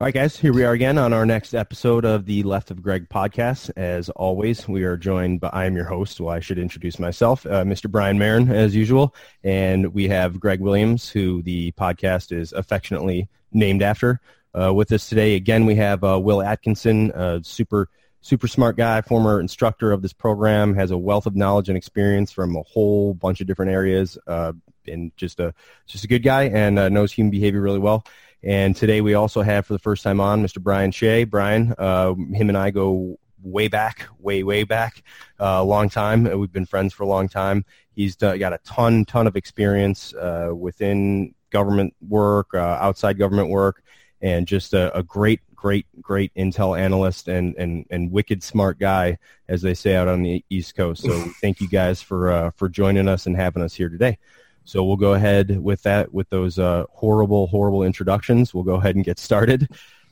[0.00, 2.82] All right, guys, here we are again on our next episode of the Left of
[2.82, 3.70] Greg podcast.
[3.76, 7.44] As always, we are joined by, I am your host, well, I should introduce myself,
[7.44, 7.90] uh, Mr.
[7.90, 9.14] Brian Marren, as usual.
[9.44, 14.22] And we have Greg Williams, who the podcast is affectionately named after.
[14.58, 17.90] Uh, with us today, again, we have uh, Will Atkinson, a super,
[18.20, 22.32] super smart guy, former instructor of this program, has a wealth of knowledge and experience
[22.32, 24.52] from a whole bunch of different areas, uh,
[24.86, 25.54] and just a,
[25.86, 28.04] just a good guy and uh, knows human behavior really well.
[28.42, 30.62] And today we also have for the first time on Mr.
[30.62, 31.24] Brian Shea.
[31.24, 35.02] Brian, uh, him and I go way back, way, way back,
[35.38, 36.24] uh, a uh, long time.
[36.24, 37.64] We've been friends for a long time.
[37.94, 43.82] He's got a ton, ton of experience uh, within government work, uh, outside government work,
[44.20, 49.18] and just a, a, great, great, great intel analyst and, and, and wicked smart guy,
[49.46, 51.02] as they say out on the East Coast.
[51.02, 54.16] So thank you guys for uh, for joining us and having us here today.
[54.64, 58.54] So we'll go ahead with that, with those uh, horrible, horrible introductions.
[58.54, 59.68] We'll go ahead and get started.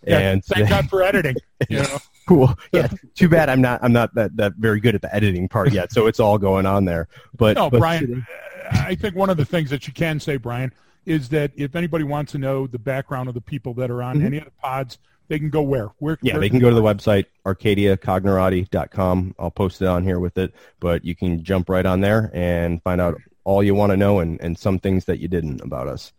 [0.06, 1.36] Yeah, and thank God for editing.
[1.68, 1.98] You know?
[2.28, 2.54] cool.
[2.72, 2.86] Yeah.
[3.16, 5.92] Too bad I'm not I'm not that, that very good at the editing part yet.
[5.92, 7.08] So it's all going on there.
[7.36, 8.24] But no, but Brian.
[8.70, 10.72] I think one of the things that you can say, Brian,
[11.04, 14.18] is that if anybody wants to know the background of the people that are on
[14.18, 14.26] mm-hmm.
[14.26, 15.90] any of the pods, they can go where?
[15.98, 16.18] Where?
[16.22, 19.34] Yeah, where they can go to the website arcadiacognerati.com.
[19.38, 22.82] I'll post it on here with it, but you can jump right on there and
[22.82, 25.88] find out all you want to know and, and some things that you didn't about
[25.88, 26.12] us.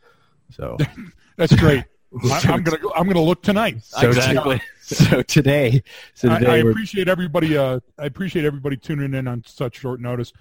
[0.51, 0.77] So
[1.37, 1.83] that's great.
[2.23, 3.83] I, am gonna I'm gonna look tonight.
[3.83, 4.61] So exactly.
[4.81, 5.83] so today,
[6.15, 7.55] so today I, I appreciate everybody.
[7.55, 10.33] Uh, I appreciate everybody tuning in on such short notice.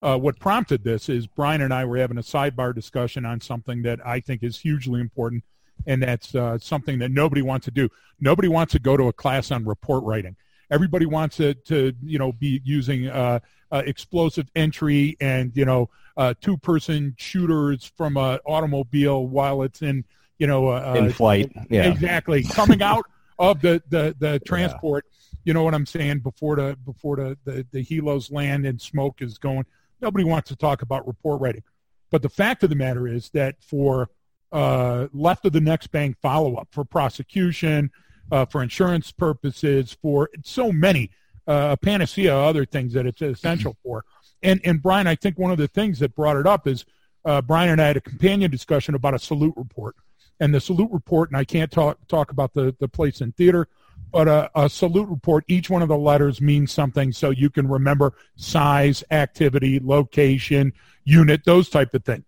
[0.00, 3.82] Uh, what prompted this is Brian and I were having a sidebar discussion on something
[3.82, 5.42] that I think is hugely important,
[5.86, 7.88] and that's uh, something that nobody wants to do.
[8.20, 10.36] Nobody wants to go to a class on report writing.
[10.70, 15.88] Everybody wants to, to you know, be using uh, uh, explosive entry and you know
[16.16, 20.04] uh, two person shooters from an automobile while it's in
[20.38, 23.04] you know uh, in flight yeah exactly coming out
[23.38, 25.38] of the the, the transport yeah.
[25.44, 29.20] you know what i'm saying before the before the, the the helos land and smoke
[29.20, 29.64] is going
[30.00, 31.62] nobody wants to talk about report writing
[32.10, 34.08] but the fact of the matter is that for
[34.52, 37.90] uh, left of the next bank follow up for prosecution
[38.30, 41.10] uh, for insurance purposes for so many
[41.46, 44.04] uh, a panacea other things that it's essential for.
[44.42, 46.84] And and Brian, I think one of the things that brought it up is
[47.24, 49.96] uh, Brian and I had a companion discussion about a salute report,
[50.38, 53.66] and the salute report, and I can't talk talk about the the place in theater,
[54.12, 55.44] but a, a salute report.
[55.48, 60.72] Each one of the letters means something, so you can remember size, activity, location,
[61.04, 62.24] unit, those type of things.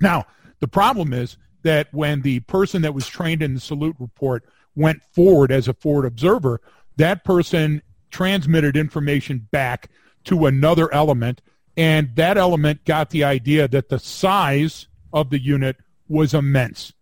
[0.00, 0.26] Now,
[0.60, 5.02] the problem is that when the person that was trained in the salute report went
[5.12, 6.60] forward as a forward observer,
[6.96, 9.90] that person transmitted information back
[10.24, 11.42] to another element,
[11.76, 15.76] and that element got the idea that the size of the unit
[16.08, 16.92] was immense,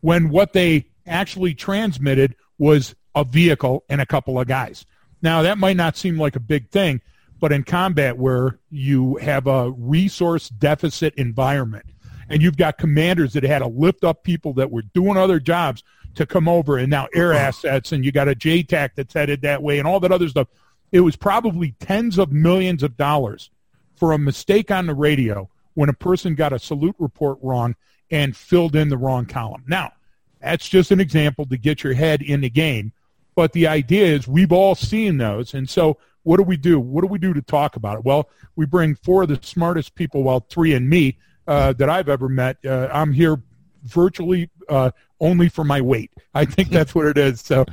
[0.00, 4.84] when what they actually transmitted was a vehicle and a couple of guys.
[5.22, 7.00] Now, that might not seem like a big thing,
[7.38, 11.86] but in combat where you have a resource deficit environment
[12.28, 15.82] and you've got commanders that had to lift up people that were doing other jobs
[16.14, 17.42] to come over and now air uh-huh.
[17.42, 20.48] assets and you got a JTAC that's headed that way and all that other stuff.
[20.92, 23.50] It was probably tens of millions of dollars
[23.96, 27.76] for a mistake on the radio when a person got a salute report wrong
[28.10, 29.64] and filled in the wrong column.
[29.66, 29.92] Now,
[30.40, 32.92] that's just an example to get your head in the game.
[33.34, 35.54] But the idea is we've all seen those.
[35.54, 36.80] And so what do we do?
[36.80, 38.04] What do we do to talk about it?
[38.04, 42.08] Well, we bring four of the smartest people, well, three and me, uh, that I've
[42.08, 42.58] ever met.
[42.64, 43.40] Uh, I'm here
[43.84, 44.90] virtually uh,
[45.20, 46.10] only for my weight.
[46.34, 47.40] I think that's what it is.
[47.40, 47.64] So,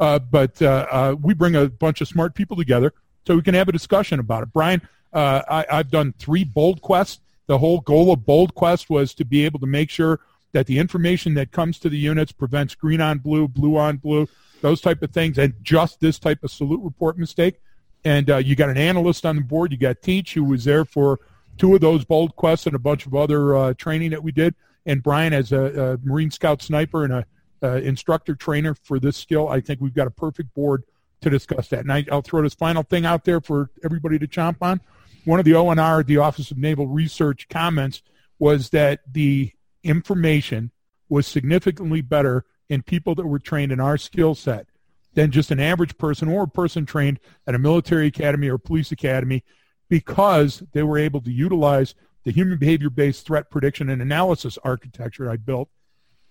[0.00, 2.92] uh, but uh, uh, we bring a bunch of smart people together
[3.26, 4.52] so we can have a discussion about it.
[4.52, 4.80] Brian,
[5.12, 7.20] I, I've done three bold quests.
[7.46, 10.20] The whole goal of bold quest was to be able to make sure
[10.52, 14.28] that the information that comes to the units prevents green on blue, blue on blue,
[14.60, 17.60] those type of things, and just this type of salute report mistake.
[18.04, 19.72] And you got an analyst on the board.
[19.72, 21.20] You got Teach, who was there for
[21.58, 24.54] two of those bold quests and a bunch of other uh, training that we did
[24.88, 27.24] and Brian as a, a Marine Scout sniper and a,
[27.60, 30.84] instructor trainer for this skill, I think we've got a perfect board
[31.20, 31.80] to discuss that.
[31.80, 34.80] And I, will throw this final thing out there for everybody to chomp on.
[35.24, 38.02] One of the ONR, the Office of Naval Research, comments
[38.38, 39.50] was that the
[39.82, 40.70] information
[41.08, 44.68] was significantly better in people that were trained in our skill set
[45.14, 47.18] than just an average person or a person trained
[47.48, 49.42] at a military academy or police academy
[49.88, 51.94] because they were able to utilize
[52.24, 55.68] the human behavior based threat prediction and analysis architecture I built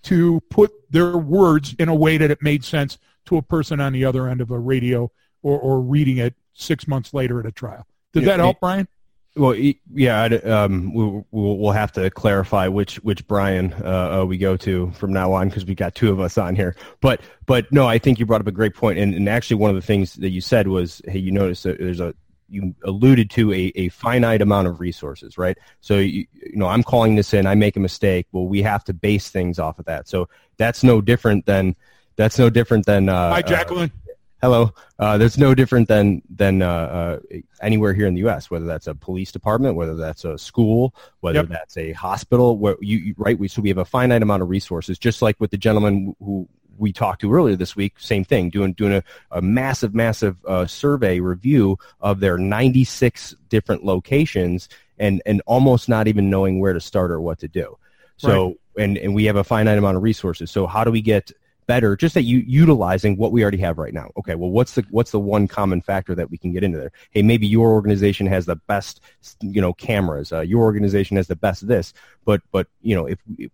[0.03, 3.93] to put their words in a way that it made sense to a person on
[3.93, 5.11] the other end of a radio
[5.41, 7.85] or, or reading it six months later at a trial.
[8.13, 8.87] Did yeah, that help, Brian?
[9.35, 9.55] Well,
[9.93, 14.91] yeah, um, we'll, we'll have to clarify which which Brian uh, uh, we go to
[14.91, 16.75] from now on because we got two of us on here.
[17.01, 19.69] But but no, I think you brought up a great point, and, and actually one
[19.69, 22.15] of the things that you said was, hey, you notice that there's a
[22.49, 25.57] you alluded to a, a finite amount of resources, right?
[25.81, 28.27] So you, you know, I'm calling this in, I make a mistake.
[28.31, 30.07] Well, we have to base things off of that.
[30.07, 31.75] So that's no different than
[32.15, 33.09] that's no different than.
[33.09, 33.91] Uh, Hi, Jacqueline.
[33.95, 34.73] Uh, hello.
[34.99, 37.19] Uh, that's no different than than uh, uh,
[37.61, 38.49] anywhere here in the U.S.
[38.49, 41.49] Whether that's a police department, whether that's a school, whether yep.
[41.49, 42.57] that's a hospital.
[42.57, 43.37] Where you, you right?
[43.37, 46.49] We so we have a finite amount of resources, just like with the gentleman who
[46.77, 47.95] we talked to earlier this week.
[47.97, 53.83] Same thing, doing doing a, a massive, massive uh, survey review of their 96 different
[53.83, 57.77] locations, and and almost not even knowing where to start or what to do.
[58.17, 58.83] So right.
[58.83, 60.51] and and we have a finite amount of resources.
[60.51, 61.31] So how do we get
[61.67, 64.85] better just at you utilizing what we already have right now okay well what's the
[64.89, 68.25] what's the one common factor that we can get into there hey maybe your organization
[68.25, 69.01] has the best
[69.41, 73.19] you know cameras uh, your organization has the best this but but you know if
[73.37, 73.51] we,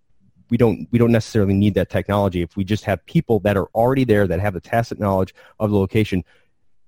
[0.54, 2.44] we don't we don't necessarily need that technology.
[2.44, 5.72] If we just have people that are already there that have the tacit knowledge of
[5.72, 6.24] the location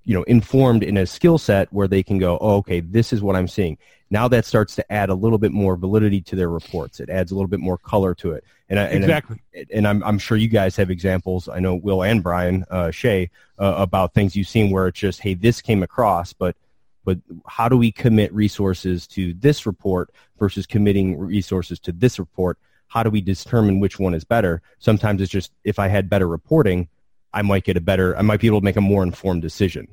[0.04, 3.24] you know informed in a skill set where they can go oh, okay this is
[3.24, 3.76] what i'm seeing.
[4.12, 7.00] Now that starts to add a little bit more validity to their reports.
[7.00, 8.44] It adds a little bit more color to it.
[8.70, 9.42] And, I, exactly.
[9.56, 12.92] and, and I'm, I'm sure you guys have examples i know will and brian uh,
[12.92, 16.56] Shea uh, about things you've seen where it's just hey this came across but
[17.04, 17.18] but
[17.48, 23.04] how do we commit resources to this report versus committing resources to this report how
[23.04, 26.88] do we determine which one is better sometimes it's just if i had better reporting
[27.36, 29.90] I might get a better, I might be able to make a more informed decision.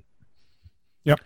[1.04, 1.20] Yep.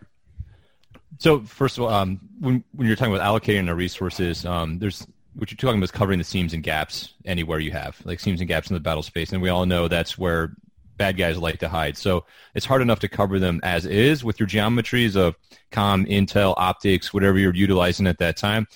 [1.18, 5.06] So first of all, um, when when you're talking about allocating our resources, um, there's
[5.34, 8.40] what you're talking about is covering the seams and gaps anywhere you have, like seams
[8.40, 10.54] and gaps in the battle space, and we all know that's where
[10.96, 11.96] bad guys like to hide.
[11.96, 15.36] So it's hard enough to cover them as is with your geometries of
[15.70, 18.66] com, intel, optics, whatever you're utilizing at that time.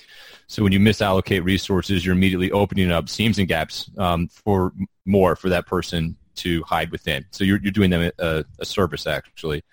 [0.47, 4.73] So when you misallocate resources, you're immediately opening up seams and gaps um, for
[5.05, 7.25] more for that person to hide within.
[7.31, 9.63] So you're, you're doing them a, a service actually.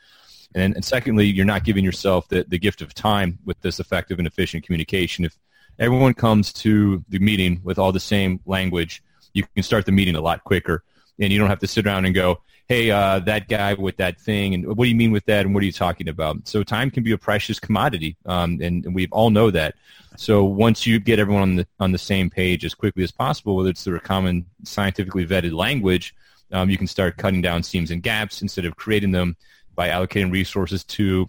[0.55, 4.19] And, and secondly, you're not giving yourself the, the gift of time with this effective
[4.19, 5.25] and efficient communication.
[5.25, 5.37] If
[5.79, 9.03] everyone comes to the meeting with all the same language,
[9.35, 10.85] you can start the meeting a lot quicker.
[11.21, 14.21] And you don't have to sit around and go, hey, uh, that guy with that
[14.21, 16.47] thing, and what do you mean with that, and what are you talking about?
[16.47, 19.75] So time can be a precious commodity, um, and, and, we all know that.
[20.17, 23.57] So once you get everyone on the on the same page as quickly as possible,
[23.57, 26.15] whether it's through a common scientifically vetted language,
[26.53, 29.37] um, you can start cutting down seams and gaps instead of creating them
[29.75, 31.29] by allocating resources to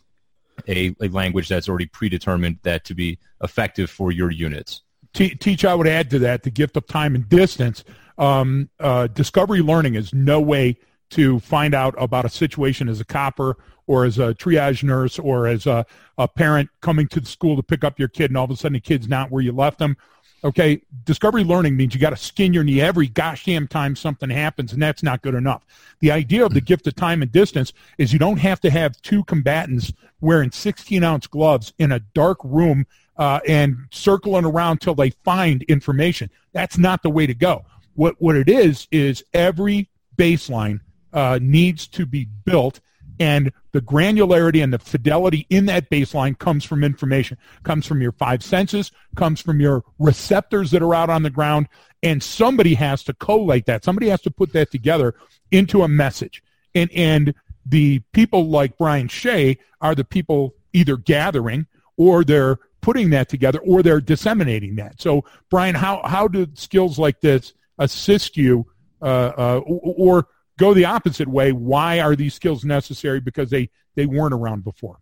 [0.67, 4.81] a, a language that's already predetermined that to be effective for your units.
[5.13, 7.83] Teach, I would add to that the gift of time and distance.
[8.19, 10.77] Um, uh, discovery learning is no way
[11.11, 13.57] to find out about a situation as a copper
[13.87, 15.85] or as a triage nurse or as a,
[16.19, 18.55] a parent coming to the school to pick up your kid and all of a
[18.55, 19.97] sudden the kid's not where you left them
[20.41, 24.29] Okay, discovery learning means you got to skin your knee every gosh damn time something
[24.29, 25.65] happens, and that's not good enough.
[25.99, 29.01] The idea of the gift of time and distance is you don't have to have
[29.01, 32.85] two combatants wearing 16 ounce gloves in a dark room
[33.17, 36.29] uh, and circling around till they find information.
[36.53, 37.65] That's not the way to go.
[37.99, 40.79] What what it is is every baseline
[41.11, 42.79] uh, needs to be built
[43.19, 48.13] and the granularity and the fidelity in that baseline comes from information comes from your
[48.13, 51.67] five senses comes from your receptors that are out on the ground
[52.01, 53.83] and somebody has to collate that.
[53.83, 55.13] Somebody has to put that together
[55.51, 56.41] into a message.
[56.73, 57.33] And and
[57.65, 63.59] the people like brian shea are the people either gathering or they're putting that together
[63.59, 65.01] or they're disseminating that.
[65.01, 68.67] So brian how how do skills like this assist you
[69.01, 73.19] uh, uh, or go the opposite way, why are these skills necessary?
[73.19, 74.99] Because they, they weren't around before.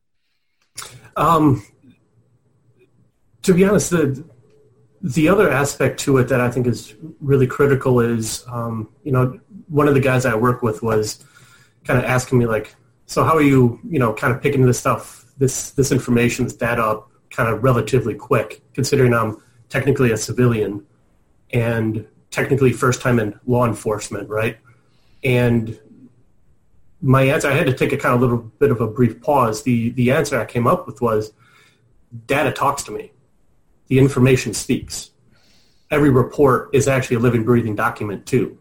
[1.18, 1.66] Um,
[3.42, 4.24] to be honest, the,
[5.02, 9.40] the other aspect to it that I think is really critical is, um, you know,
[9.68, 11.26] one of the guys I work with was
[11.84, 12.76] kind of asking me like,
[13.08, 16.56] so how are you, you know, kind of picking this stuff, this, this information, this
[16.56, 20.86] data up kind of relatively quick, considering I'm technically a civilian
[21.52, 24.58] and technically first time in law enforcement, right?
[25.24, 25.80] And
[27.02, 29.64] my answer, I had to take a kind of little bit of a brief pause.
[29.64, 31.32] The, the answer I came up with was
[32.26, 33.12] data talks to me.
[33.88, 35.12] The information speaks.
[35.92, 38.58] Every report is actually a living, breathing document too.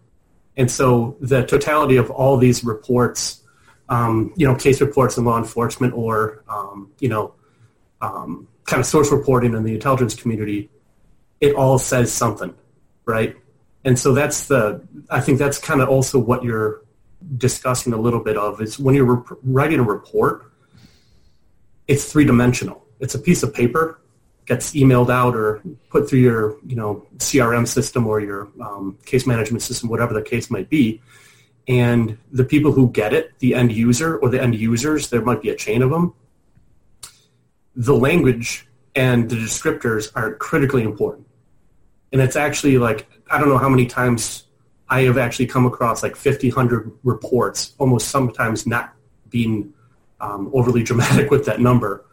[0.56, 3.42] And so the totality of all these reports,
[3.88, 7.34] um, you know, case reports in law enforcement or, um, you know,
[8.00, 10.70] um, kind of source reporting in the intelligence community,
[11.40, 12.54] it all says something,
[13.04, 13.36] right?
[13.86, 16.82] And so that's the, I think that's kind of also what you're
[17.38, 20.52] discussing a little bit of is when you're writing a report,
[21.88, 22.84] it's three dimensional.
[23.00, 24.00] It's a piece of paper
[24.46, 29.26] gets emailed out or put through your you know CRM system or your um, case
[29.26, 31.02] management system, whatever the case might be.
[31.68, 35.42] And the people who get it, the end user or the end users, there might
[35.42, 36.14] be a chain of them.
[37.74, 41.26] The language and the descriptors are critically important.
[42.12, 44.44] And it's actually like, I don't know how many times
[44.88, 48.94] I have actually come across like 50, 100 reports, almost sometimes not
[49.28, 49.72] being
[50.20, 52.06] um, overly dramatic with that number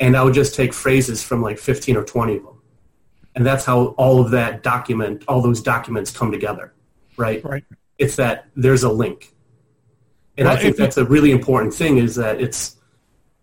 [0.00, 2.62] and I would just take phrases from like 15 or 20 of them.
[3.36, 6.72] And that's how all of that document, all those documents come together,
[7.16, 7.44] right?
[7.44, 7.64] Right.
[7.98, 9.32] It's that there's a link.
[10.36, 12.76] And well, I think that's a really important thing is that it's,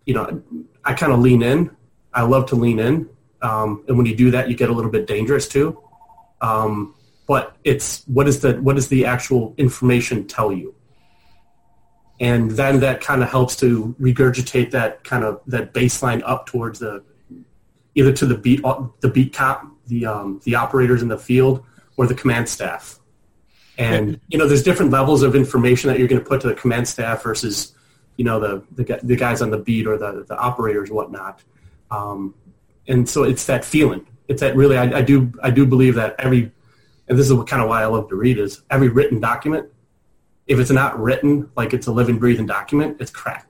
[0.06, 0.42] you know,
[0.84, 1.72] I kind of lean in.
[2.14, 3.10] I love to lean in.
[3.42, 5.82] Um, and when you do that, you get a little bit dangerous too.
[6.42, 6.96] Um,
[7.28, 10.76] but it's what is the what does the actual information tell you?
[12.22, 16.78] and then that kind of helps to regurgitate that kind of that baseline up towards
[16.78, 17.04] the
[17.96, 18.62] either to the beat
[19.02, 21.66] the beat cop the um, the operators in the field
[21.98, 23.00] or the command staff.
[23.78, 26.54] And you know there's different levels of information that you're going to put to the
[26.54, 27.74] command staff versus
[28.18, 31.42] you know the the, the guys on the beat or the the operators and whatnot.
[31.90, 32.36] Um,
[32.88, 34.06] and so it's that feeling.
[34.28, 36.52] It's that really I, I do i do believe that every
[37.12, 39.70] and this is what kind of why i love to read is every written document
[40.52, 43.48] if it's not written like it's a living, breathing document, it's crap.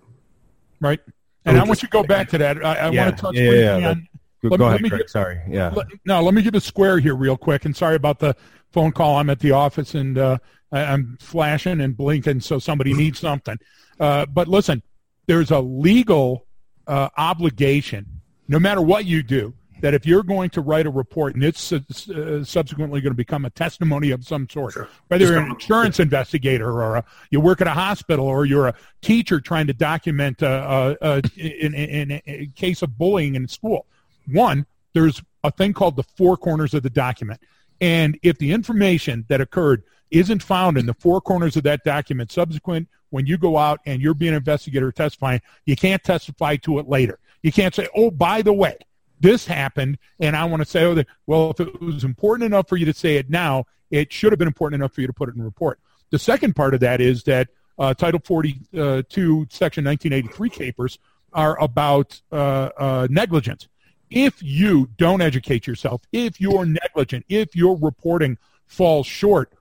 [0.79, 0.99] Right.
[1.45, 2.63] And I, want you to go back to that.
[2.63, 4.07] I, I yeah, want to touch yeah, yeah, on.
[4.43, 5.41] Go, let, go ahead, let Get, sorry.
[5.49, 5.69] Yeah.
[5.69, 7.65] Let, no, let me get a square here real quick.
[7.65, 8.35] And sorry about the
[8.71, 9.17] phone call.
[9.17, 10.37] I'm at the office and uh,
[10.71, 13.57] I, am flashing and blinking, so somebody needs something.
[13.99, 14.83] Uh, but listen,
[15.25, 16.45] there's a legal
[16.85, 18.05] uh, obligation,
[18.47, 21.73] no matter what you do, that if you're going to write a report and it's
[21.73, 21.79] uh,
[22.13, 24.87] uh, subsequently going to become a testimony of some sort, sure.
[25.09, 28.75] whether you're an insurance investigator or a, you work at a hospital or you're a
[29.01, 33.47] teacher trying to document a, a, a in, in, in a case of bullying in
[33.47, 33.85] school,
[34.31, 37.41] one, there's a thing called the four corners of the document.
[37.79, 42.31] And if the information that occurred isn't found in the four corners of that document
[42.31, 46.79] subsequent when you go out and you're being an investigator testifying, you can't testify to
[46.79, 47.17] it later.
[47.41, 48.77] You can't say, oh, by the way,
[49.21, 52.77] this happened, and I want to say, oh, well, if it was important enough for
[52.77, 55.29] you to say it now, it should have been important enough for you to put
[55.29, 55.79] it in a report.
[56.09, 60.99] The second part of that is that uh, Title 42, Section 1983 capers
[61.33, 63.67] are about uh, uh, negligence.
[64.09, 69.53] If you don't educate yourself, if you're negligent, if your reporting falls short,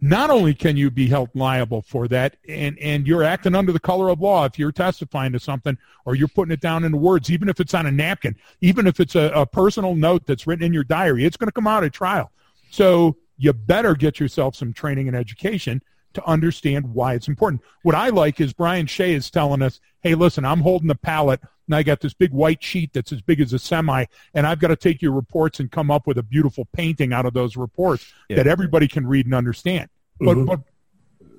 [0.00, 3.80] not only can you be held liable for that and, and you're acting under the
[3.80, 7.30] color of law if you're testifying to something or you're putting it down in words,
[7.30, 10.64] even if it's on a napkin, even if it's a, a personal note that's written
[10.64, 12.30] in your diary, it's going to come out at trial.
[12.70, 15.82] So you better get yourself some training and education
[16.14, 17.62] to understand why it's important.
[17.82, 21.40] What I like is Brian Shea is telling us, hey, listen, I'm holding the palette
[21.70, 24.58] and I got this big white sheet that's as big as a semi, and I've
[24.58, 27.56] got to take your reports and come up with a beautiful painting out of those
[27.56, 28.36] reports yeah.
[28.36, 29.88] that everybody can read and understand.
[30.18, 30.46] But, mm-hmm.
[30.46, 30.60] but,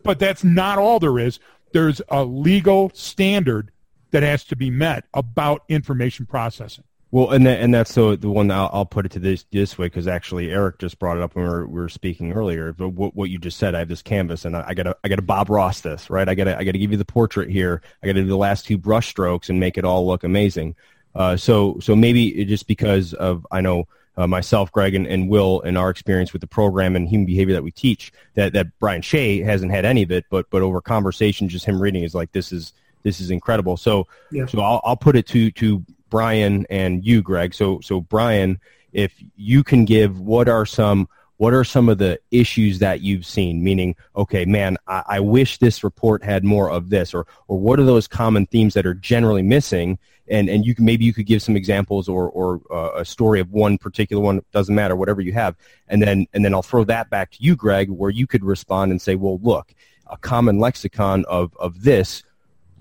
[0.04, 1.40] but that's not all there is.
[1.74, 3.72] There's a legal standard
[4.12, 6.86] that has to be met about information processing.
[7.14, 9.78] Well, and that, and that's so the one I'll, I'll put it to this this
[9.78, 12.72] way because actually Eric just brought it up when we were, we were speaking earlier.
[12.72, 15.10] But what, what you just said, I have this canvas and I, I gotta I
[15.10, 16.28] gotta Bob Ross this right.
[16.28, 17.82] I gotta I gotta give you the portrait here.
[18.02, 20.76] I gotta do the last two brush strokes and make it all look amazing.
[21.14, 25.62] Uh, so so maybe just because of I know uh, myself, Greg, and, and Will,
[25.62, 29.02] and our experience with the program and human behavior that we teach, that that Brian
[29.02, 32.32] Shea hasn't had any of it, but but over conversation, just him reading is like
[32.32, 32.72] this is
[33.04, 33.76] this is incredible.
[33.76, 34.46] So yeah.
[34.46, 37.56] so I'll I'll put it to to Brian and you, Greg.
[37.56, 38.60] So, so Brian,
[38.94, 43.26] if you can give, what are some what are some of the issues that you've
[43.26, 43.64] seen?
[43.64, 47.80] Meaning, okay, man, I, I, wish this report had more of this, or or what
[47.80, 49.98] are those common themes that are generally missing?
[50.28, 53.40] And and you can maybe you could give some examples or or uh, a story
[53.40, 54.42] of one particular one.
[54.52, 55.56] Doesn't matter, whatever you have,
[55.88, 58.92] and then and then I'll throw that back to you, Greg, where you could respond
[58.92, 59.74] and say, well, look,
[60.06, 62.22] a common lexicon of of this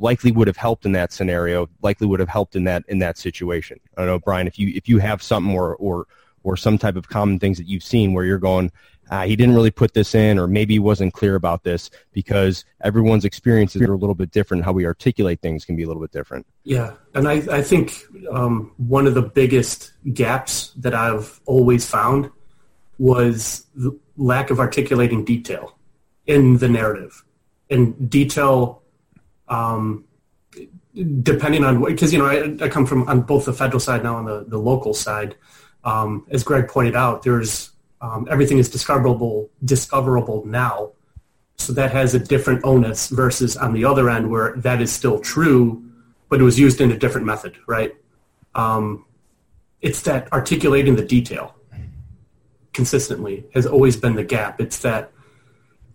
[0.01, 3.19] likely would have helped in that scenario, likely would have helped in that in that
[3.19, 3.79] situation.
[3.97, 6.07] I don't know, Brian, if you if you have something or or
[6.43, 8.73] or some type of common things that you've seen where you're going,
[9.11, 12.65] uh, he didn't really put this in, or maybe he wasn't clear about this because
[12.81, 14.65] everyone's experiences are a little bit different.
[14.65, 16.47] How we articulate things can be a little bit different.
[16.65, 22.31] Yeah, and I, I think um, one of the biggest gaps that I've always found
[22.99, 25.77] was the lack of articulating detail
[26.27, 27.25] in the narrative.
[27.69, 28.80] And detail
[29.51, 30.05] um,
[31.23, 34.03] depending on what because you know I, I, come from on both the federal side
[34.03, 35.37] now and the, the local side.
[35.85, 40.93] Um, as Greg pointed out, there's um, everything is discoverable discoverable now,
[41.57, 45.19] so that has a different onus versus on the other end where that is still
[45.19, 45.85] true,
[46.29, 47.95] but it was used in a different method, right?
[48.55, 49.05] Um,
[49.81, 51.55] it's that articulating the detail
[52.73, 54.61] consistently has always been the gap.
[54.61, 55.13] It's that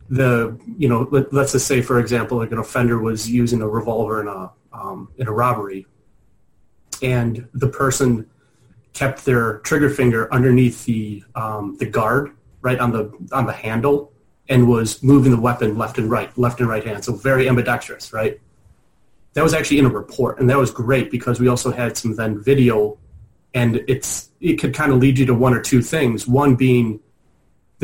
[0.10, 3.68] the you know let, us just say for example like an offender was using a
[3.68, 5.88] revolver in a um, in a robbery,
[7.02, 8.30] and the person
[8.94, 12.32] kept their trigger finger underneath the um, the guard
[12.62, 14.12] right on the on the handle
[14.50, 17.04] and was moving the weapon left and right, left and right hand.
[17.04, 18.40] So very ambidextrous, right?
[19.34, 22.16] That was actually in a report, and that was great because we also had some
[22.16, 22.98] then video,
[23.54, 26.28] and it's it could kind of lead you to one or two things.
[26.28, 27.00] One being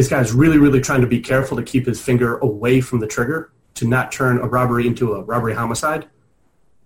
[0.02, 3.06] this guy's really, really trying to be careful to keep his finger away from the
[3.06, 6.10] trigger to not turn a robbery into a robbery homicide,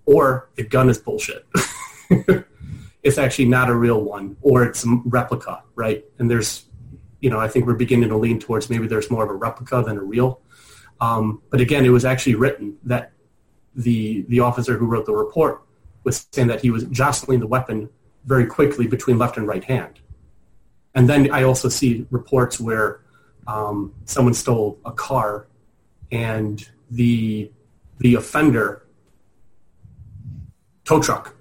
[0.06, 1.48] or the gun is bullshit.
[3.04, 6.04] it's actually not a real one, or it's a replica, right?
[6.20, 6.66] And there's
[7.22, 9.82] you know, I think we're beginning to lean towards maybe there's more of a replica
[9.82, 10.42] than a real.
[11.00, 13.14] Um, but again, it was actually written that
[13.76, 15.62] the the officer who wrote the report
[16.04, 17.90] was saying that he was jostling the weapon
[18.26, 20.02] very quickly between left and right hand.
[20.94, 23.05] And then I also see reports where
[23.48, 25.48] um, someone stole a car
[26.12, 27.52] and the
[28.00, 28.86] the offender
[30.84, 31.36] tow truck.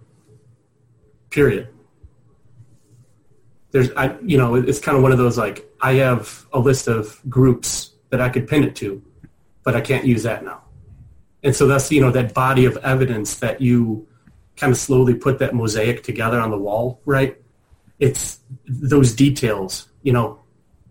[1.31, 1.69] Period
[3.75, 6.87] there's I you know it's kind of one of those like I have a list
[6.87, 9.03] of groups that I could pin it to,
[9.65, 10.63] but I can't use that now.
[11.43, 14.07] And so that's you know that body of evidence that you
[14.57, 17.37] kind of slowly put that mosaic together on the wall, right?
[17.99, 19.89] It's those details.
[20.05, 20.39] You know,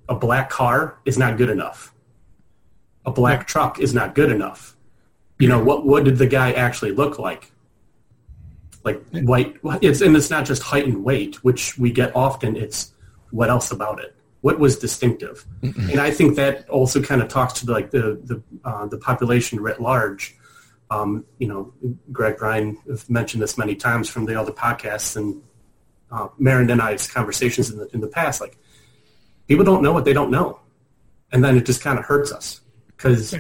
[0.10, 1.94] a black car is not good enough.
[3.06, 4.76] A black truck is not good enough.
[5.40, 7.54] You know, what what did the guy actually look like?
[8.84, 9.58] like white.
[9.82, 12.56] It's and it's not just height and weight, which we get often.
[12.56, 12.94] It's
[13.32, 14.16] what else about it?
[14.42, 15.46] What was distinctive?
[15.62, 15.92] Mm-mm.
[15.92, 18.98] And I think that also kind of talks to the, like the the uh, the
[18.98, 20.36] population writ large.
[20.92, 21.74] Um, you know,
[22.12, 25.42] Greg Ryan have mentioned this many times from the other podcasts and
[26.12, 28.42] uh, Marren and I's conversations in the in the past.
[28.42, 28.58] Like
[29.48, 30.60] people don't know what they don't know,
[31.32, 33.36] and then it just kind of hurts us because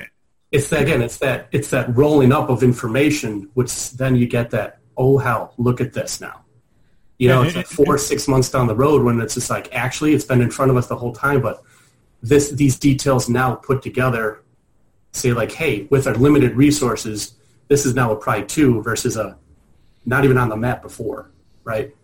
[0.51, 4.51] it's that, again it's that it's that rolling up of information, which then you get
[4.51, 6.43] that oh hell, look at this now.
[7.17, 10.13] You know, it's like four, six months down the road when it's just like, actually,
[10.13, 11.63] it's been in front of us the whole time, but
[12.21, 14.41] this, these details now put together
[15.12, 17.36] say like, hey, with our limited resources,
[17.67, 19.38] this is now a Pride 2 versus a
[20.06, 21.32] not even on the map before,
[21.63, 21.95] right?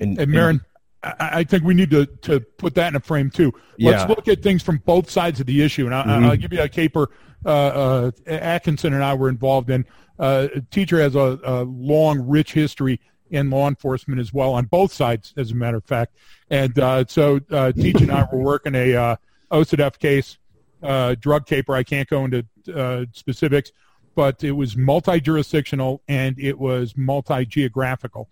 [0.00, 0.64] And, and Marren,
[1.02, 3.52] I think we need to, to put that in a frame too.
[3.78, 4.06] Let's yeah.
[4.06, 5.86] look at things from both sides of the issue.
[5.86, 6.40] And I, will mm-hmm.
[6.42, 7.10] give you a caper
[7.44, 9.86] uh, uh, Atkinson and I were involved in
[10.20, 14.92] uh, teacher has a, a, long, rich history in law enforcement as well on both
[14.92, 16.14] sides, as a matter of fact.
[16.50, 19.16] And uh, so uh, Teach and I were working a uh,
[19.50, 20.36] OCDF case,
[20.82, 21.74] uh, drug caper.
[21.74, 23.72] I can't go into uh, specifics,
[24.14, 28.28] but it was multi-jurisdictional and it was multi-geographical.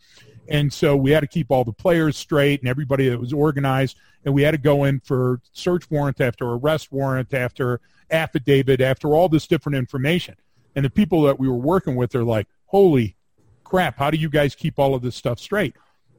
[0.48, 3.96] And so we had to keep all the players straight and everybody that was organized.
[4.24, 9.14] And we had to go in for search warrant after arrest warrant after affidavit after
[9.14, 10.36] all this different information.
[10.74, 13.16] And the people that we were working with are like, holy
[13.64, 15.74] crap, how do you guys keep all of this stuff straight?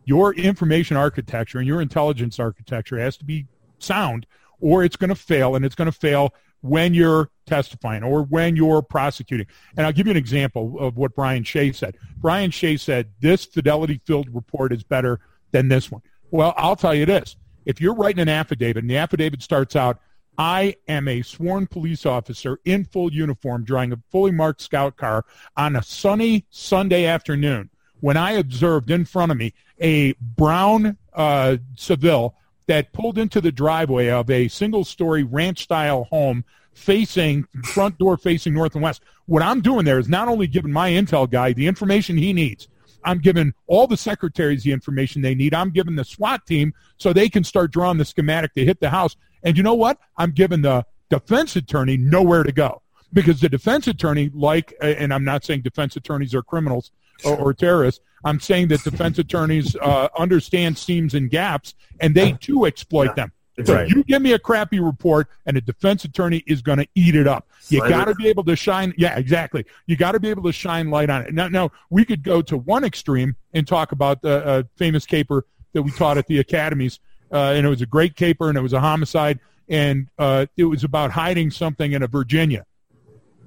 [0.05, 3.47] Your information architecture and your intelligence architecture has to be
[3.79, 4.25] sound
[4.59, 8.55] or it's going to fail and it's going to fail when you're testifying or when
[8.55, 9.47] you're prosecuting.
[9.77, 11.97] And I'll give you an example of what Brian Shea said.
[12.17, 15.19] Brian Shea said, this fidelity filled report is better
[15.51, 16.01] than this one.
[16.31, 17.37] Well, I'll tell you this.
[17.65, 19.99] If you're writing an affidavit and the affidavit starts out,
[20.37, 25.25] I am a sworn police officer in full uniform driving a fully marked scout car
[25.57, 27.69] on a sunny Sunday afternoon
[27.99, 32.35] when I observed in front of me a brown uh, Seville
[32.69, 38.75] that pulled into the driveway of a single-story ranch-style home facing front door facing north
[38.75, 39.01] and west.
[39.25, 42.67] What I'm doing there is not only giving my intel guy the information he needs.
[43.03, 45.55] I'm giving all the secretaries the information they need.
[45.55, 48.91] I'm giving the SWAT team so they can start drawing the schematic to hit the
[48.91, 49.15] house.
[49.41, 49.97] And you know what?
[50.15, 55.23] I'm giving the defense attorney nowhere to go because the defense attorney, like, and I'm
[55.23, 56.91] not saying defense attorneys are criminals
[57.25, 58.01] or, or terrorists.
[58.23, 63.31] I'm saying that defense attorneys uh, understand seams and gaps, and they too exploit them.
[63.65, 63.89] So right.
[63.89, 67.27] you give me a crappy report, and a defense attorney is going to eat it
[67.27, 67.47] up.
[67.67, 68.93] You got to be able to shine.
[68.97, 69.65] Yeah, exactly.
[69.85, 71.33] You got to be able to shine light on it.
[71.33, 75.45] Now, now we could go to one extreme and talk about the uh, famous caper
[75.73, 76.99] that we taught at the academies
[77.31, 80.65] uh, and it was a great caper, and it was a homicide, and uh, it
[80.65, 82.65] was about hiding something in a Virginia.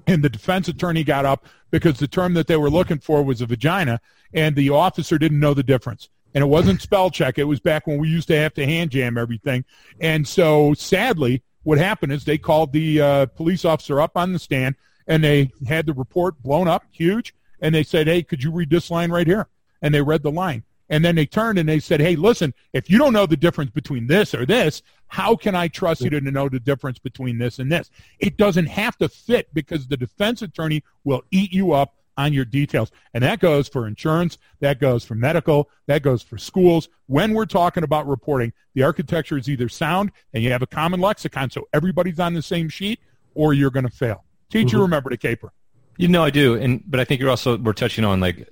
[0.07, 3.41] And the defense attorney got up because the term that they were looking for was
[3.41, 3.99] a vagina,
[4.31, 6.07] and the officer didn't know the difference.
[6.35, 7.39] And it wasn't spell check.
[7.39, 9.65] It was back when we used to have to hand jam everything.
[9.99, 14.39] And so sadly, what happened is they called the uh, police officer up on the
[14.39, 14.75] stand,
[15.07, 18.69] and they had the report blown up, huge, and they said, hey, could you read
[18.69, 19.47] this line right here?
[19.81, 22.87] And they read the line And then they turned and they said, hey, listen, if
[22.87, 24.83] you don't know the difference between this or this,
[25.13, 27.91] how can I trust you to know the difference between this and this?
[28.17, 32.45] It doesn't have to fit because the defense attorney will eat you up on your
[32.45, 32.91] details.
[33.13, 36.89] And that goes for insurance, that goes for medical, that goes for schools.
[37.05, 40.99] When we're talking about reporting, the architecture is either sound and you have a common
[40.99, 42.99] lexicon so everybody's on the same sheet
[43.35, 44.23] or you're going to fail.
[44.49, 44.81] Teacher, mm-hmm.
[44.81, 45.53] remember to caper.
[45.97, 46.55] You know, I do.
[46.55, 48.49] And, but I think you're also, we're touching on like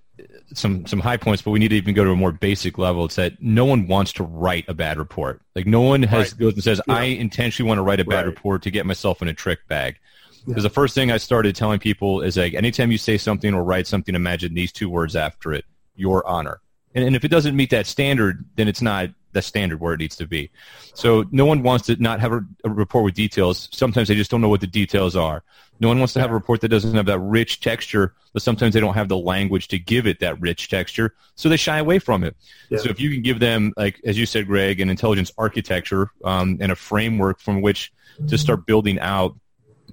[0.54, 3.06] some some high points, but we need to even go to a more basic level.
[3.06, 5.42] It's that no one wants to write a bad report.
[5.56, 6.40] Like no one has right.
[6.40, 6.94] goes and says, yeah.
[6.94, 8.26] "I intentionally want to write a bad right.
[8.26, 9.98] report to get myself in a trick bag."
[10.46, 10.70] Because yeah.
[10.70, 13.86] the first thing I started telling people is like, anytime you say something or write
[13.86, 16.62] something, imagine these two words after it: "Your honor."
[16.94, 20.00] And, and if it doesn't meet that standard, then it's not the standard where it
[20.00, 20.50] needs to be.
[20.94, 23.70] So no one wants to not have a, a, report with details.
[23.72, 25.44] Sometimes they just don't know what the details are.
[25.80, 28.74] No one wants to have a report that doesn't have that rich texture, but sometimes
[28.74, 31.98] they don't have the language to give it that rich texture, so they shy away
[31.98, 32.36] from it.
[32.70, 32.78] Yeah.
[32.78, 36.58] So if you can give them, like as you said, Greg, an intelligence architecture um,
[36.62, 37.92] and a framework from which
[38.28, 39.36] to start building out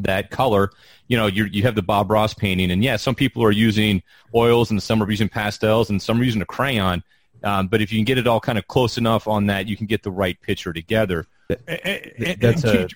[0.01, 0.71] that color,
[1.07, 4.03] you know, you you have the Bob Ross painting, and yeah, some people are using
[4.35, 7.03] oils, and some are using pastels, and some are using a crayon
[7.43, 9.77] um, but if you can get it all kind of close enough on that, you
[9.77, 11.27] can get the right picture together.
[11.67, 12.89] And, That's a,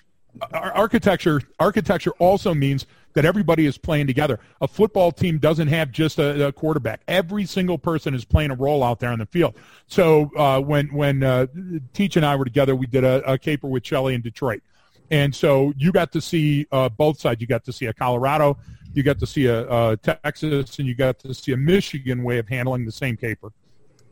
[0.52, 1.42] architecture.
[1.58, 4.40] Architecture also means that everybody is playing together.
[4.60, 7.02] A football team doesn't have just a, a quarterback.
[7.08, 9.54] Every single person is playing a role out there on the field.
[9.86, 11.46] So uh, when when uh,
[11.92, 14.62] Teach and I were together, we did a, a caper with Shelley in Detroit,
[15.10, 17.40] and so you got to see uh, both sides.
[17.40, 18.56] You got to see a Colorado,
[18.94, 22.38] you got to see a, a Texas, and you got to see a Michigan way
[22.38, 23.52] of handling the same caper.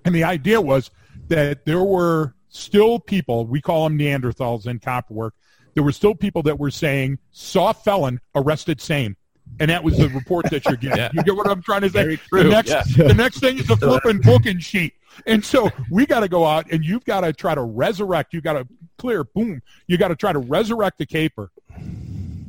[0.05, 0.91] And the idea was
[1.29, 5.35] that there were still people, we call them Neanderthals in cop work,
[5.75, 9.17] there were still people that were saying, saw felon, arrested same.
[9.59, 10.99] And that was the report that you're getting.
[10.99, 11.11] yeah.
[11.13, 12.19] You get what I'm trying to say?
[12.31, 13.09] The next, yeah.
[13.09, 14.95] the next thing is a flipping booking sheet.
[15.27, 18.33] And so we got to go out and you've got to try to resurrect.
[18.33, 19.61] You got to clear, boom.
[19.87, 21.51] You got to try to resurrect the caper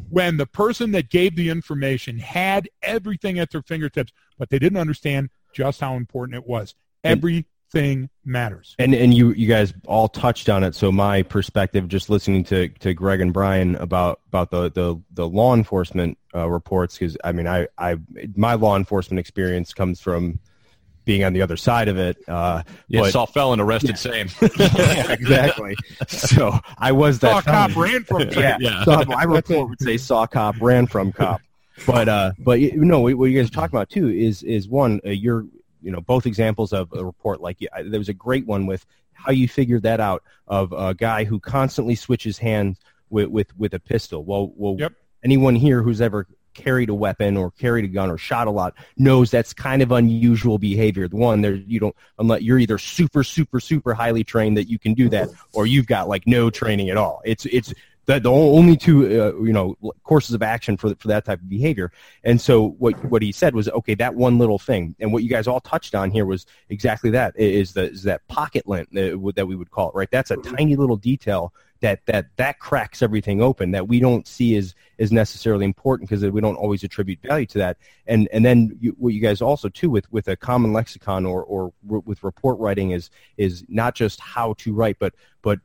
[0.09, 4.77] when the person that gave the information had everything at their fingertips, but they didn't
[4.77, 6.75] understand just how important it was.
[7.03, 8.75] Everything matters.
[8.79, 10.75] And and you you guys all touched on it.
[10.75, 15.27] So my perspective, just listening to, to Greg and Brian about about the the, the
[15.27, 17.97] law enforcement uh, reports, because I mean I I
[18.35, 20.39] my law enforcement experience comes from
[21.05, 22.17] being on the other side of it.
[22.27, 23.95] Uh, yeah, but, saw felon arrested, yeah.
[23.95, 24.29] same.
[24.57, 25.75] yeah, exactly.
[26.07, 28.29] So I was that saw cop ran from.
[28.29, 28.83] yeah, yeah.
[28.83, 31.41] So my report would say saw cop ran from cop.
[31.87, 35.01] But uh, but you know what you guys are talking about too is is one
[35.05, 35.45] uh, you're
[35.81, 39.31] you know both examples of a report like there was a great one with how
[39.31, 43.79] you figured that out of a guy who constantly switches hands with with, with a
[43.79, 44.93] pistol well well yep.
[45.23, 48.73] anyone here who's ever carried a weapon or carried a gun or shot a lot
[48.97, 51.07] knows that's kind of unusual behavior.
[51.07, 54.79] The one there you don't unless you're either super super super highly trained that you
[54.79, 57.21] can do that or you've got like no training at all.
[57.25, 57.73] It's it's
[58.13, 61.49] the, the only two uh, you know courses of action for for that type of
[61.49, 61.91] behavior.
[62.23, 65.29] And so what what he said was okay that one little thing, and what you
[65.29, 69.33] guys all touched on here was exactly that is the is that pocket lint that,
[69.35, 70.11] that we would call it right.
[70.11, 74.55] That's a tiny little detail that that that cracks everything open that we don't see
[74.55, 78.77] as is necessarily important because we don't always attribute value to that and and then
[78.79, 82.59] you, what you guys also too with with a common lexicon or or with report
[82.59, 85.59] writing is is not just how to write but but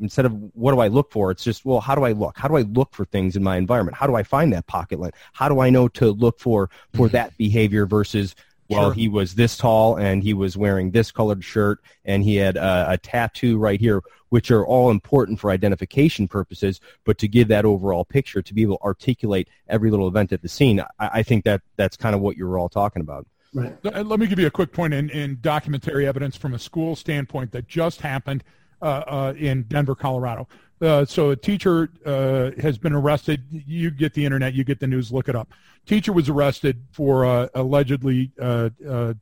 [0.00, 2.36] instead of what do I look for, it's just, well, how do I look?
[2.38, 3.96] How do I look for things in my environment?
[3.96, 5.14] How do I find that pocket lint?
[5.32, 7.12] How do I know to look for for mm-hmm.
[7.12, 8.34] that behavior versus
[8.68, 8.92] well, sure.
[8.92, 12.92] he was this tall and he was wearing this colored shirt and he had a,
[12.92, 16.78] a, tattoo right here, which are all important for identification purposes.
[17.04, 20.42] But to give that overall picture, to be able to articulate every little event at
[20.42, 23.26] the scene, I, I think that that's kind of what you were all talking about.
[23.54, 23.74] Right.
[23.82, 27.52] Let me give you a quick point in, in documentary evidence from a school standpoint
[27.52, 28.44] that just happened
[28.82, 30.48] in Denver, Colorado.
[30.80, 33.44] Uh, so a teacher uh, has been arrested.
[33.50, 35.52] You get the internet, you get the news, look it up.
[35.86, 38.70] Teacher was arrested for uh, allegedly uh,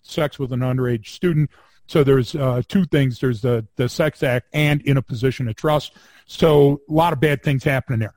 [0.03, 1.51] sex with an underage student.
[1.87, 2.33] So there's
[2.67, 5.93] two things: there's the the sex act and in a position of trust.
[6.27, 8.15] So a lot of bad things happening there.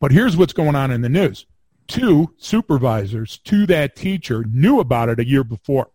[0.00, 1.46] But here's what's going on in the news:
[1.86, 5.90] two supervisors to that teacher knew about it a year before.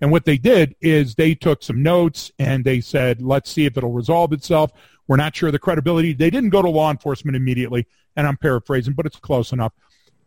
[0.00, 3.76] And what they did is they took some notes and they said, let's see if
[3.76, 4.72] it'll resolve itself.
[5.08, 6.12] We're not sure the credibility.
[6.12, 9.72] They didn't go to law enforcement immediately, and I'm paraphrasing, but it's close enough.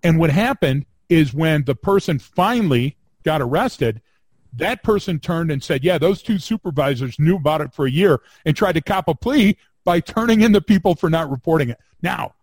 [0.04, 4.02] And what happened is when the person finally got arrested,
[4.54, 8.22] that person turned and said, yeah, those two supervisors knew about it for a year
[8.46, 11.80] and tried to cop a plea by turning in the people for not reporting it.
[12.02, 12.34] Now,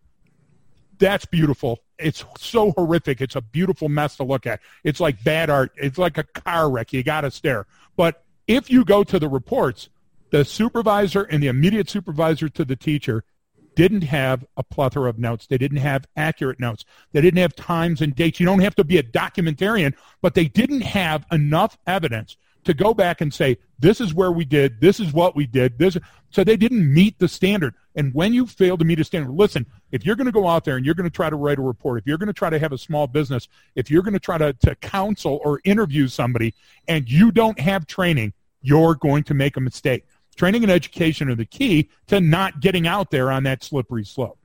[0.99, 1.81] that's beautiful.
[1.99, 3.21] It's so horrific.
[3.21, 4.61] It's a beautiful mess to look at.
[4.85, 5.73] It's like bad art.
[5.77, 6.93] It's like a car wreck.
[6.93, 7.67] You got to stare.
[7.97, 9.89] But If you go to the reports,
[10.31, 13.25] the supervisor and the immediate supervisor to the teacher
[13.75, 15.47] didn't have a plethora of notes.
[15.47, 16.85] They didn't have accurate notes.
[17.13, 18.41] They didn't have times and dates.
[18.41, 22.95] You don't have to be a documentarian, but they didn't have enough evidence to go
[22.95, 25.97] back and say, this is where we did, this is what we did, this.
[26.31, 27.75] So they didn't meet the standard.
[27.97, 30.65] And when you fail to meet a standard, listen, if you're going to go out
[30.65, 32.51] there and you're going to try to write a report, if you're going to try
[32.51, 36.07] to have a small business, if you're going to try to, to counsel or interview
[36.07, 36.55] somebody
[36.87, 40.05] and you don't have training, you're going to make a mistake.
[40.37, 44.39] Training and education are the key to not getting out there on that slippery slope.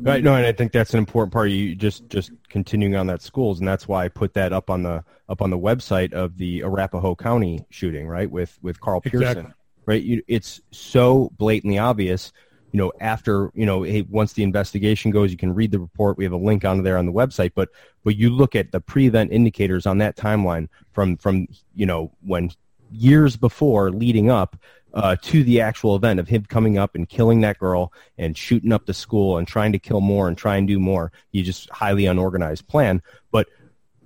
[0.00, 0.22] Right.
[0.22, 1.48] No, and I think that's an important part.
[1.48, 4.68] Of you just just continuing on that schools, and that's why I put that up
[4.68, 8.30] on the up on the website of the Arapahoe County shooting, right?
[8.30, 9.54] With with Karl Pierson, Exactly.
[9.86, 10.02] right?
[10.02, 12.32] You, it's so blatantly obvious.
[12.72, 16.18] You know, after you know, hey, once the investigation goes, you can read the report.
[16.18, 17.70] We have a link on there on the website, but
[18.04, 22.50] but you look at the pre-event indicators on that timeline from from you know when
[22.90, 24.56] years before leading up
[24.94, 28.72] uh, to the actual event of him coming up and killing that girl and shooting
[28.72, 31.12] up the school and trying to kill more and try and do more.
[31.32, 33.46] You just highly unorganized plan, but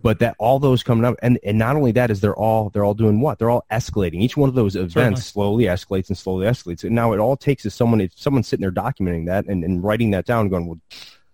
[0.02, 2.84] but that all those coming up and, and not only that is they're all they're
[2.84, 5.20] all doing what they're all escalating each one of those events Certainly.
[5.20, 8.62] slowly escalates and slowly escalates and now it all takes is someone if someone's sitting
[8.62, 10.80] there documenting that and, and writing that down going well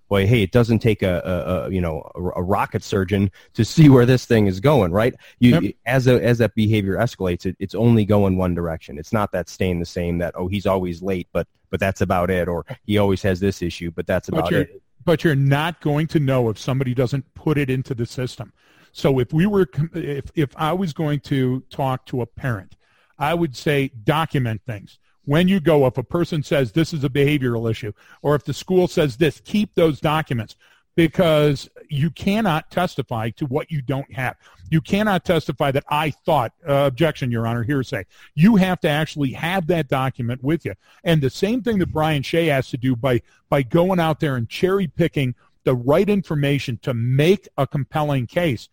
[0.08, 3.64] boy, hey, it doesn't take a, a, a you know a, a rocket surgeon to
[3.64, 5.14] see where this thing is going, right?
[5.38, 5.74] You Yep.
[5.86, 8.98] as a, as that behavior escalates, it, it's only going one direction.
[8.98, 10.18] It's not that staying the same.
[10.18, 13.62] That oh, he's always late, but but that's about it, or he always has this
[13.62, 14.82] issue, but that's about it.
[15.06, 18.52] But you're not going to know if somebody doesn't put it into the system.
[18.92, 22.76] So if we were, if, if I was going to talk to a parent,
[23.18, 24.98] I would say document things.
[25.24, 28.52] When you go, if a person says this is a behavioral issue, or if the
[28.52, 30.56] school says this, keep those documents
[30.96, 34.34] because you cannot testify to what you don't have.
[34.70, 38.04] You cannot testify that I thought, uh, objection, Your Honor, hearsay.
[38.34, 40.74] You have to actually have that document with you.
[41.04, 44.36] And the same thing that Brian Shea has to do by, by going out there
[44.36, 48.68] and cherry picking the right information to make a compelling case.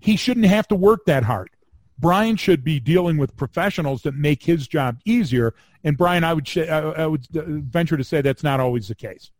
[0.00, 1.50] He shouldn't have to work that hard.
[1.98, 5.54] Brian should be dealing with professionals that make his job easier.
[5.84, 8.88] And Brian, I would, sh- I I would uh, venture to say that's not always
[8.88, 9.32] the case.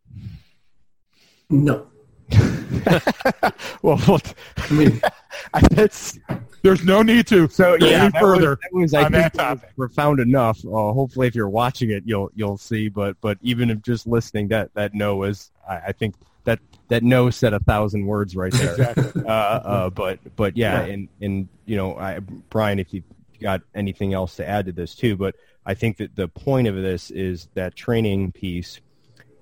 [1.49, 1.87] No.
[3.83, 5.01] Well, what- I mean,
[5.71, 6.19] that's
[6.63, 8.03] There's no need to so go yeah.
[8.05, 8.51] any that further.
[8.51, 9.77] was, that was I on think that that was topic.
[9.77, 10.65] profound enough.
[10.65, 12.89] Uh, hopefully, if you're watching it, you'll you'll see.
[12.89, 16.15] But but even if just listening, that that no is I, I think
[16.45, 18.73] that that no said a thousand words right there.
[18.73, 19.23] Exactly.
[19.25, 20.93] uh, uh, but but yeah, Yeah.
[20.93, 22.19] and and you know, I,
[22.51, 23.03] Brian, if you
[23.41, 26.75] got anything else to add to this too, but I think that the point of
[26.75, 28.81] this is that training piece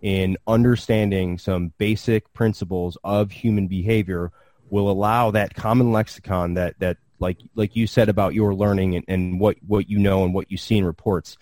[0.03, 4.33] in understanding some basic principles of human behavior
[4.71, 9.05] will allow that common lexicon that that like like you said about your learning and,
[9.09, 11.39] and what what you know and what you see in reports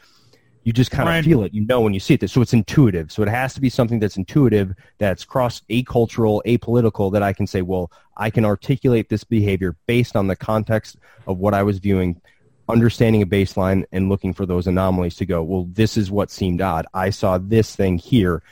[0.65, 2.31] you just kind of feel it you know when you see it.
[2.31, 3.13] So it's intuitive.
[3.13, 7.47] So it has to be something that's intuitive that's cross acultural apolitical that i can
[7.47, 11.79] say well i can articulate this behavior based on the context of what i was
[11.79, 12.21] viewing
[12.69, 16.61] understanding a baseline and looking for those anomalies to go well this is what seemed
[16.61, 18.43] odd i saw this thing here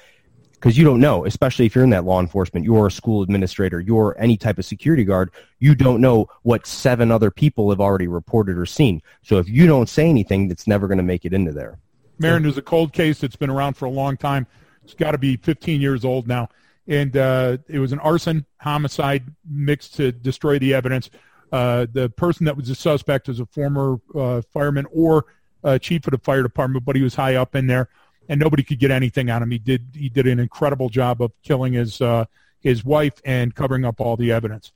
[0.63, 3.81] because you don't know, especially if you're in that law enforcement, you're a school administrator,
[3.81, 8.07] you're any type of security guard, you don't know what seven other people have already
[8.07, 9.03] reported or seen.
[9.23, 11.81] So if you don't say anything, that's never going to make it into there.
[12.21, 14.47] Marren, there's a cold case that's been around for a long time.
[14.85, 16.49] It's got to be 15 years old now.
[16.87, 21.11] And uh, it was an arson homicide mixed to destroy the evidence.
[21.53, 25.27] Uh, the person that was the suspect is a former uh, fireman or
[25.63, 27.89] uh, chief of the fire department, but he was high up in there,
[28.29, 29.51] and nobody could get anything on him.
[29.51, 32.25] He did he did an incredible job of killing his uh,
[32.61, 34.73] his wife and covering up all the evidence.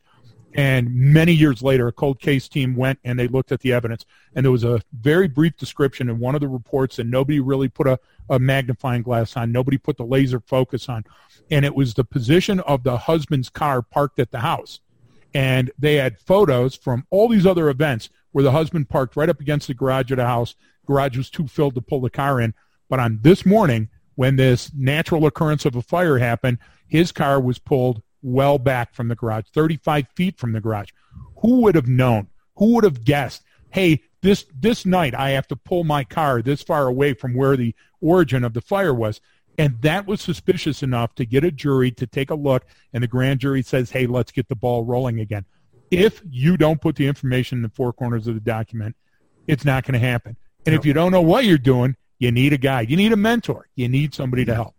[0.54, 4.06] And many years later, a cold case team went and they looked at the evidence.
[4.34, 7.68] And there was a very brief description in one of the reports and nobody really
[7.68, 7.98] put a,
[8.30, 9.52] a magnifying glass on.
[9.52, 11.04] Nobody put the laser focus on.
[11.50, 14.80] And it was the position of the husband's car parked at the house.
[15.34, 19.40] And they had photos from all these other events where the husband parked right up
[19.40, 20.54] against the garage of the house.
[20.86, 22.54] Garage was too filled to pull the car in.
[22.88, 27.58] But on this morning, when this natural occurrence of a fire happened, his car was
[27.58, 30.90] pulled well back from the garage, 35 feet from the garage.
[31.42, 32.28] Who would have known?
[32.56, 33.42] Who would have guessed?
[33.70, 37.56] Hey, this this night I have to pull my car this far away from where
[37.56, 39.20] the origin of the fire was.
[39.58, 43.08] And that was suspicious enough to get a jury to take a look, and the
[43.08, 45.44] grand jury says, hey, let's get the ball rolling again.
[45.90, 48.96] If you don't put the information in the four corners of the document,
[49.46, 50.36] it's not going to happen.
[50.66, 52.90] And if you don't know what you're doing, you need a guide.
[52.90, 53.68] You need a mentor.
[53.76, 54.74] You need somebody to help.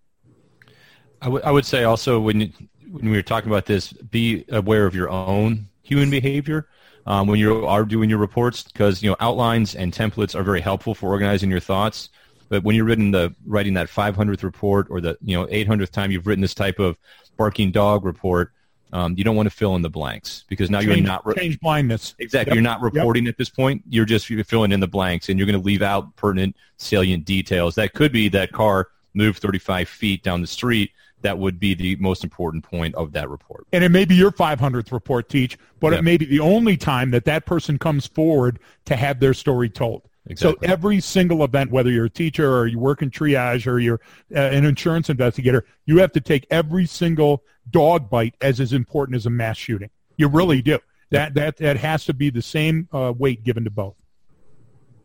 [1.22, 2.52] I would would say also when you,
[2.92, 6.68] when we were talking about this, be aware of your own human behavior.
[7.08, 10.62] um, when you are doing your reports because you know outlines and templates are very
[10.62, 12.10] helpful for organizing your thoughts.
[12.50, 16.12] But when you're writing the writing that 500th report or the you know 800th time
[16.12, 16.98] you've written this type of
[17.38, 18.52] barking dog report,
[18.94, 21.36] um, you don't want to fill in the blanks because now change, you're not re-
[21.36, 22.16] change blindness.
[22.20, 22.56] Exactly, yep.
[22.56, 23.34] you're not reporting yep.
[23.34, 23.84] at this point.
[23.90, 27.26] You're just you're filling in the blanks, and you're going to leave out pertinent, salient
[27.26, 27.76] details.
[27.76, 30.92] That could be that car moved 35 feet down the street.
[31.22, 33.66] That would be the most important point of that report.
[33.74, 36.00] And it may be your 500th report, Teach, but yep.
[36.00, 39.68] it may be the only time that that person comes forward to have their story
[39.68, 40.04] told.
[40.30, 40.68] Exactly.
[40.68, 44.02] So every single event, whether you're a teacher or you work in triage or you're
[44.36, 49.16] uh, an insurance investigator, you have to take every single dog bite as as important
[49.16, 49.90] as a mass shooting.
[50.18, 50.80] You really do.
[51.12, 53.96] That that that has to be the same uh, weight given to both.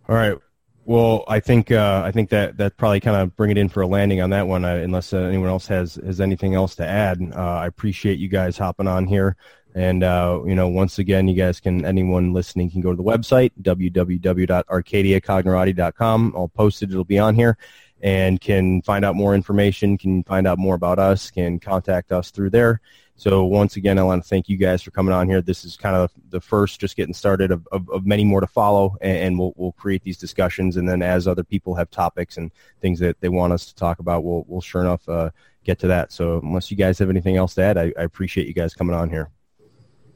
[0.09, 0.37] All right.
[0.85, 3.83] Well, I think uh, I think that that probably kind of bring it in for
[3.83, 4.65] a landing on that one.
[4.65, 8.29] Uh, unless uh, anyone else has has anything else to add, uh, I appreciate you
[8.29, 9.37] guys hopping on here.
[9.75, 13.03] And uh, you know, once again, you guys can anyone listening can go to the
[13.03, 16.33] website www.arcadiacognerati.com.
[16.37, 17.57] I'll post it; it'll be on here,
[18.03, 19.97] and can find out more information.
[19.97, 21.31] Can find out more about us.
[21.31, 22.81] Can contact us through there.
[23.17, 25.41] So once again, I want to thank you guys for coming on here.
[25.41, 28.47] This is kind of the first, just getting started of, of, of many more to
[28.47, 30.77] follow, and, and, we'll we'll create these discussions.
[30.77, 34.01] And then as other people have topics and things that they want us to talk
[34.01, 35.31] about, we'll we'll sure enough uh,
[35.65, 36.13] get to that.
[36.13, 38.95] So unless you guys have anything else to add, I, I appreciate you guys coming
[38.95, 39.31] on here.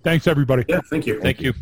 [0.07, 0.64] Thanks, everybody.
[0.69, 1.21] Yeah, thank you.
[1.21, 1.53] Thank you.